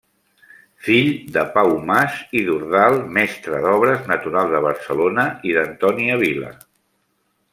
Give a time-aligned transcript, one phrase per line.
[0.85, 6.53] Fill de Pau Mas i Dordal mestre d'obres natural de Barcelona i d'Antònia Vila.